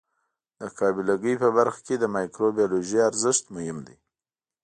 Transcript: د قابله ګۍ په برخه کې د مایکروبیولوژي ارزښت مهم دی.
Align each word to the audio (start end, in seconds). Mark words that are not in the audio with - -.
د 0.59 0.61
قابله 0.77 1.15
ګۍ 1.23 1.35
په 1.43 1.49
برخه 1.57 1.79
کې 1.87 1.95
د 1.99 2.05
مایکروبیولوژي 2.15 2.99
ارزښت 3.09 3.43
مهم 3.55 3.77
دی. 3.87 3.97